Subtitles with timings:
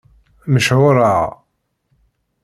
[0.51, 1.27] Mechuṛeɣ.